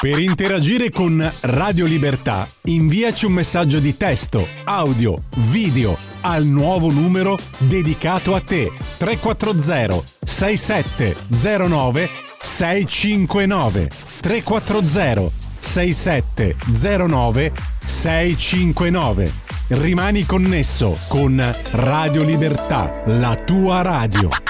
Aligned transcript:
Per 0.00 0.18
interagire 0.18 0.88
con 0.90 1.30
Radio 1.42 1.84
Libertà, 1.84 2.48
inviaci 2.64 3.26
un 3.26 3.32
messaggio 3.32 3.80
di 3.80 3.94
testo, 3.98 4.48
audio, 4.64 5.24
video 5.50 5.94
al 6.22 6.46
nuovo 6.46 6.90
numero 6.90 7.38
dedicato 7.58 8.34
a 8.34 8.40
te 8.40 8.72
340 8.96 10.02
6709 10.24 12.08
659 12.40 13.90
340 14.20 15.30
6709 15.60 17.52
659 17.84 19.32
Rimani 19.68 20.24
connesso 20.24 20.96
con 21.08 21.40
Radio 21.72 22.22
Libertà, 22.22 23.02
la 23.04 23.36
tua 23.36 23.82
radio. 23.82 24.49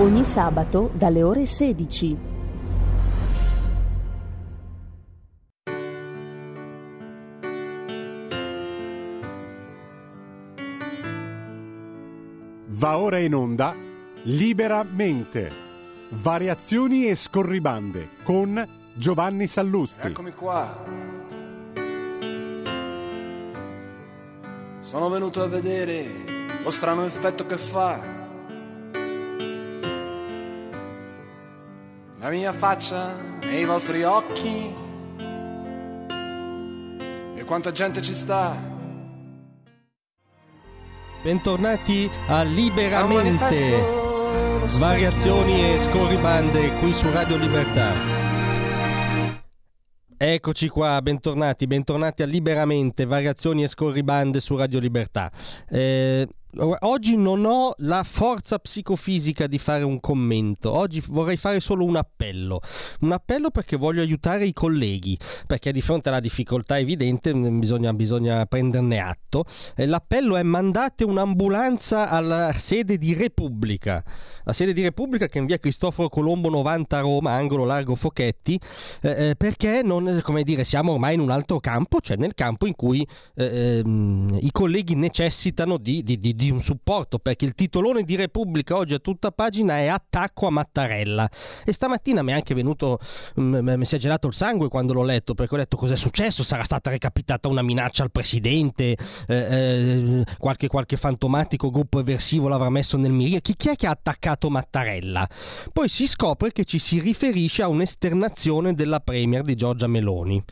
Ogni 0.00 0.22
sabato 0.22 0.92
dalle 0.94 1.24
ore 1.24 1.44
16. 1.44 2.16
Va 12.66 12.98
ora 12.98 13.18
in 13.18 13.34
onda 13.34 13.74
Liberamente. 14.22 15.50
Variazioni 16.10 17.08
e 17.08 17.16
scorribande 17.16 18.10
con 18.22 18.64
Giovanni 18.94 19.48
Sallusti. 19.48 20.06
Eccomi 20.06 20.30
qua. 20.30 20.80
Sono 24.78 25.08
venuto 25.08 25.42
a 25.42 25.48
vedere 25.48 26.06
lo 26.62 26.70
strano 26.70 27.04
effetto 27.04 27.46
che 27.46 27.56
fa. 27.56 28.17
La 32.28 32.34
mia 32.34 32.52
faccia 32.52 33.16
nei 33.40 33.64
vostri 33.64 34.02
occhi. 34.02 34.74
E 37.34 37.44
quanta 37.46 37.72
gente 37.72 38.02
ci 38.02 38.12
sta. 38.12 38.54
Bentornati 41.22 42.10
a 42.26 42.42
Liberamente, 42.42 43.80
variazioni 44.78 45.72
e 45.72 45.78
scorribande 45.78 46.70
qui 46.80 46.92
su 46.92 47.10
Radio 47.10 47.38
Libertà. 47.38 47.92
Eccoci 50.18 50.68
qua, 50.68 51.00
bentornati, 51.00 51.66
bentornati 51.66 52.22
a 52.22 52.26
Liberamente, 52.26 53.06
variazioni 53.06 53.62
e 53.62 53.68
scorribande 53.68 54.40
su 54.40 54.54
Radio 54.54 54.80
Libertà. 54.80 55.32
Eh, 55.66 56.28
oggi 56.80 57.16
non 57.16 57.44
ho 57.44 57.74
la 57.78 58.02
forza 58.02 58.58
psicofisica 58.58 59.46
di 59.46 59.58
fare 59.58 59.84
un 59.84 60.00
commento, 60.00 60.72
oggi 60.72 61.02
vorrei 61.08 61.36
fare 61.36 61.60
solo 61.60 61.84
un 61.84 61.96
appello. 61.96 62.60
Un 63.00 63.12
appello 63.12 63.50
perché 63.50 63.76
voglio 63.76 64.00
aiutare 64.00 64.46
i 64.46 64.52
colleghi, 64.52 65.18
perché 65.46 65.72
di 65.72 65.80
fronte 65.80 66.08
alla 66.08 66.20
difficoltà 66.20 66.78
evidente 66.78 67.34
mm, 67.34 67.58
bisogna, 67.58 67.92
bisogna 67.92 68.46
prenderne 68.46 69.00
atto. 69.00 69.44
L'appello 69.76 70.36
è 70.36 70.42
mandate 70.42 71.04
un'ambulanza 71.04 72.08
alla 72.08 72.52
sede 72.56 72.96
di 72.98 73.14
Repubblica, 73.14 74.02
la 74.44 74.52
sede 74.52 74.72
di 74.72 74.82
Repubblica 74.82 75.26
che 75.26 75.38
è 75.38 75.40
in 75.40 75.46
via 75.46 75.58
Cristoforo 75.58 76.08
Colombo 76.08 76.48
90 76.48 76.96
a 76.96 77.00
Roma, 77.00 77.32
angolo 77.32 77.64
largo 77.64 77.94
Fochetti, 77.94 78.58
eh, 79.02 79.28
eh, 79.28 79.36
perché 79.36 79.82
non, 79.82 80.22
dire, 80.42 80.64
siamo 80.64 80.92
ormai 80.92 81.14
in 81.14 81.20
un 81.20 81.30
altro 81.30 81.58
campo, 81.58 82.00
cioè 82.00 82.16
nel 82.16 82.34
campo 82.34 82.66
in 82.66 82.74
cui 82.74 83.06
eh, 83.34 83.78
ehm, 83.78 84.38
i 84.40 84.50
colleghi 84.50 84.94
necessitano 84.94 85.76
di, 85.76 86.02
di- 86.02 86.18
di- 86.18 86.34
di 86.38 86.50
un 86.50 86.62
supporto, 86.62 87.18
perché 87.18 87.44
il 87.44 87.54
titolone 87.54 88.04
di 88.04 88.14
Repubblica 88.14 88.76
oggi 88.76 88.94
a 88.94 89.00
tutta 89.00 89.32
pagina 89.32 89.78
è 89.78 89.88
attacco 89.88 90.46
a 90.46 90.50
Mattarella. 90.50 91.28
E 91.64 91.72
stamattina 91.72 92.22
mi 92.22 92.30
è 92.30 92.34
anche 92.34 92.54
venuto, 92.54 93.00
mm, 93.40 93.70
mi 93.74 93.84
si 93.84 93.96
è 93.96 93.98
gelato 93.98 94.28
il 94.28 94.34
sangue 94.34 94.68
quando 94.68 94.92
l'ho 94.92 95.02
letto, 95.02 95.34
perché 95.34 95.54
ho 95.54 95.58
detto 95.58 95.76
cos'è 95.76 95.96
successo, 95.96 96.44
sarà 96.44 96.62
stata 96.62 96.90
recapitata 96.90 97.48
una 97.48 97.62
minaccia 97.62 98.04
al 98.04 98.12
presidente, 98.12 98.96
eh, 99.26 99.34
eh, 99.34 100.24
qualche, 100.38 100.68
qualche 100.68 100.96
fantomatico 100.96 101.70
gruppo 101.70 101.98
eversivo 101.98 102.46
l'avrà 102.46 102.70
messo 102.70 102.96
nel 102.96 103.10
mirino. 103.10 103.40
Chi, 103.40 103.56
chi 103.56 103.70
è 103.70 103.74
che 103.74 103.88
ha 103.88 103.90
attaccato 103.90 104.48
Mattarella? 104.48 105.28
Poi 105.72 105.88
si 105.88 106.06
scopre 106.06 106.52
che 106.52 106.64
ci 106.64 106.78
si 106.78 107.00
riferisce 107.00 107.62
a 107.62 107.68
un'esternazione 107.68 108.74
della 108.74 109.00
Premier 109.00 109.42
di 109.42 109.56
Giorgia 109.56 109.88
Meloni. 109.88 110.44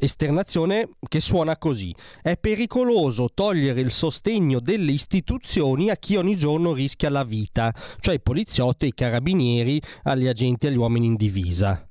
Esternazione 0.00 0.90
che 1.08 1.20
suona 1.20 1.56
così. 1.56 1.94
È 2.22 2.36
pericoloso 2.36 3.30
togliere 3.34 3.80
il 3.80 3.90
sostegno 3.90 4.60
delle 4.60 4.92
istituzioni 4.92 5.90
a 5.90 5.96
chi 5.96 6.16
ogni 6.16 6.36
giorno 6.36 6.72
rischia 6.72 7.10
la 7.10 7.24
vita, 7.24 7.74
cioè 7.98 8.14
i 8.14 8.20
poliziotti, 8.20 8.86
i 8.86 8.94
carabinieri, 8.94 9.82
agli 10.04 10.28
agenti 10.28 10.66
e 10.66 10.68
agli 10.68 10.76
uomini 10.76 11.06
in 11.06 11.16
divisa. 11.16 11.84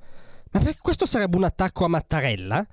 Ma 0.52 0.60
perché 0.60 0.80
questo 0.82 1.06
sarebbe 1.06 1.36
un 1.36 1.44
attacco 1.44 1.84
a 1.84 1.90
Mattarella? 1.90 2.66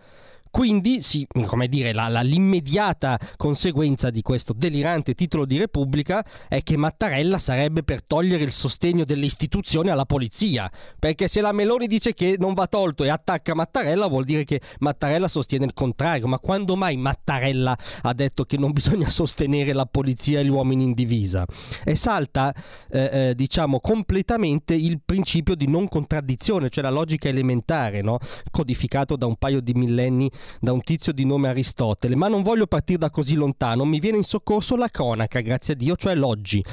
Quindi, 0.55 1.03
sì, 1.03 1.27
come 1.47 1.67
dire, 1.67 1.93
la- 1.93 2.07
la- 2.07 2.21
l'immediata 2.21 3.19
conseguenza 3.37 4.11
di 4.11 4.23
questo 4.23 4.53
delirante 4.53 5.17
titolo 5.17 5.47
di 5.47 5.59
Repubblica 5.59 6.25
è 6.47 6.63
che 6.63 6.77
Mattarella 6.77 7.39
sarebbe 7.39 7.83
per 7.83 8.05
togliere 8.05 8.45
il 8.45 8.53
sostegno 8.53 9.03
delle 9.03 9.27
istituzioni 9.27 9.89
alla 9.89 10.05
polizia. 10.05 10.71
Perché 10.97 11.27
se 11.27 11.41
la 11.41 11.51
Meloni 11.51 11.89
dice 11.89 12.15
che 12.15 12.37
non 12.39 12.55
va 12.55 12.69
tolto 12.69 13.03
e 13.03 13.09
attacca 13.09 13.53
Mattarella, 13.53 14.07
vuol 14.07 14.23
dire 14.23 14.45
che 14.45 14.61
Mattarella 14.79 15.27
sostiene 15.27 15.65
il 15.65 15.75
contrario. 15.75 16.29
Ma 16.29 16.39
quando 16.39 16.77
mai 16.77 16.97
Mattarella 16.99 17.77
ha 18.03 18.12
detto 18.12 18.45
che 18.45 18.57
non 18.57 18.71
bisogna 18.71 19.11
sostenere 19.11 19.73
la 19.73 19.87
polizia 19.87 20.39
e 20.39 20.45
gli 20.45 20.50
uomini 20.50 20.85
in 20.85 20.93
divisa? 20.93 21.45
E 21.83 21.97
salta, 21.97 22.55
eh, 22.93 23.31
eh, 23.31 23.35
diciamo, 23.35 23.81
completamente 23.81 24.75
il 24.75 25.00
principio 25.05 25.57
di 25.57 25.67
non 25.67 25.89
contraddizione, 25.89 26.69
cioè 26.69 26.85
la 26.85 26.91
logica 26.91 27.29
elementare, 27.29 28.03
no? 28.03 28.19
codificato 28.53 29.17
da 29.17 29.27
un 29.27 29.35
paio 29.35 29.61
di 29.61 29.75
millenni 29.75 30.31
da 30.61 30.73
un 30.73 30.82
tizio 30.82 31.12
di 31.12 31.25
nome 31.25 31.49
Aristotele, 31.49 32.14
ma 32.14 32.29
non 32.29 32.43
voglio 32.43 32.67
partire 32.67 32.99
da 32.99 33.11
così 33.11 33.35
lontano, 33.35 33.85
mi 33.85 34.00
viene 34.00 34.19
in 34.19 34.25
soccorso 34.25 34.76
la 34.76 34.88
cronaca, 34.88 35.41
grazie 35.41 35.75
a 35.75 35.76
Dio, 35.76 35.96
cioè 35.96 36.14
l'oggi, 36.14 36.64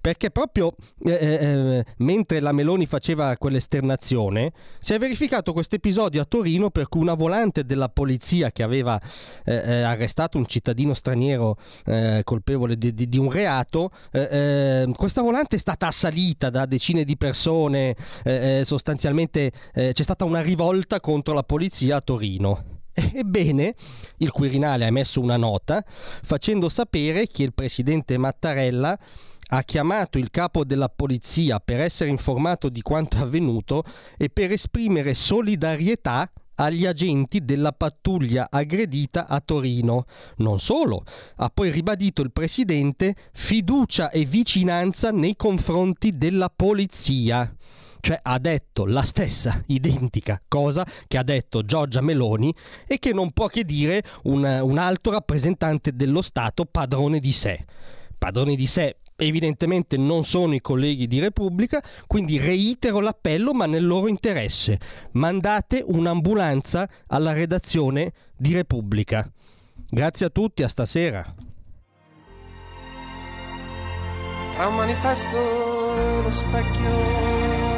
perché 0.00 0.30
proprio 0.30 0.74
eh, 1.04 1.12
eh, 1.12 1.84
mentre 1.98 2.40
la 2.40 2.52
Meloni 2.52 2.86
faceva 2.86 3.36
quell'esternazione, 3.36 4.52
si 4.78 4.94
è 4.94 4.98
verificato 4.98 5.52
questo 5.52 5.74
episodio 5.76 6.20
a 6.20 6.24
Torino 6.24 6.70
per 6.70 6.88
cui 6.88 7.00
una 7.00 7.14
volante 7.14 7.64
della 7.64 7.88
polizia 7.88 8.50
che 8.50 8.62
aveva 8.62 9.00
eh, 9.44 9.54
eh, 9.54 9.82
arrestato 9.82 10.38
un 10.38 10.46
cittadino 10.46 10.94
straniero 10.94 11.56
eh, 11.84 12.22
colpevole 12.24 12.76
di, 12.76 12.94
di- 12.94 13.08
di 13.08 13.18
un 13.18 13.30
reato, 13.30 13.90
eh, 14.12 14.28
eh, 14.30 14.92
questa 14.96 15.22
volante 15.22 15.56
è 15.56 15.58
stata 15.58 15.86
assalita 15.86 16.50
da 16.50 16.66
decine 16.66 17.04
di 17.04 17.16
persone, 17.16 17.96
eh, 18.24 18.60
eh, 18.60 18.64
sostanzialmente 18.64 19.52
eh, 19.74 19.92
c'è 19.92 20.02
stata 20.02 20.24
una 20.24 20.40
rivolta 20.40 21.00
contro 21.00 21.34
la 21.34 21.42
polizia 21.42 21.96
a 21.96 22.00
Torino. 22.00 22.77
Ebbene, 23.14 23.74
il 24.18 24.30
Quirinale 24.30 24.84
ha 24.84 24.88
emesso 24.88 25.20
una 25.20 25.36
nota 25.36 25.84
facendo 25.86 26.68
sapere 26.68 27.26
che 27.28 27.42
il 27.42 27.54
presidente 27.54 28.18
Mattarella 28.18 28.98
ha 29.50 29.62
chiamato 29.62 30.18
il 30.18 30.30
capo 30.30 30.64
della 30.64 30.88
polizia 30.88 31.58
per 31.58 31.80
essere 31.80 32.10
informato 32.10 32.68
di 32.68 32.82
quanto 32.82 33.16
avvenuto 33.18 33.84
e 34.16 34.28
per 34.28 34.52
esprimere 34.52 35.14
solidarietà 35.14 36.30
agli 36.60 36.86
agenti 36.86 37.44
della 37.44 37.72
pattuglia 37.72 38.48
aggredita 38.50 39.26
a 39.26 39.40
Torino. 39.40 40.06
Non 40.36 40.58
solo, 40.58 41.04
ha 41.36 41.50
poi 41.50 41.70
ribadito 41.70 42.20
il 42.20 42.32
presidente 42.32 43.14
fiducia 43.32 44.10
e 44.10 44.24
vicinanza 44.24 45.10
nei 45.10 45.36
confronti 45.36 46.18
della 46.18 46.50
polizia. 46.54 47.50
Cioè 48.00 48.18
ha 48.22 48.38
detto 48.38 48.86
la 48.86 49.02
stessa 49.02 49.62
identica 49.68 50.40
cosa 50.46 50.86
che 51.06 51.18
ha 51.18 51.22
detto 51.22 51.64
Giorgia 51.64 52.00
Meloni 52.00 52.54
e 52.86 52.98
che 52.98 53.12
non 53.12 53.32
può 53.32 53.46
che 53.46 53.64
dire 53.64 54.02
un, 54.24 54.44
un 54.44 54.78
alto 54.78 55.10
rappresentante 55.10 55.94
dello 55.94 56.22
Stato 56.22 56.64
padrone 56.64 57.18
di 57.18 57.32
sé. 57.32 57.64
Padrone 58.16 58.56
di 58.56 58.66
sé 58.66 58.96
evidentemente 59.20 59.96
non 59.96 60.24
sono 60.24 60.54
i 60.54 60.60
colleghi 60.60 61.06
di 61.06 61.18
Repubblica, 61.18 61.82
quindi 62.06 62.38
reitero 62.38 63.00
l'appello 63.00 63.52
ma 63.52 63.66
nel 63.66 63.86
loro 63.86 64.08
interesse. 64.08 64.78
Mandate 65.12 65.82
un'ambulanza 65.84 66.88
alla 67.08 67.32
redazione 67.32 68.12
di 68.36 68.54
Repubblica. 68.54 69.28
Grazie 69.88 70.26
a 70.26 70.30
tutti, 70.30 70.62
a 70.62 70.68
stasera. 70.68 71.34
Tra 74.54 74.66
un 74.66 74.74
manifesto 74.74 75.36
e 75.96 76.22
lo 76.22 76.30
specchio 76.30 77.77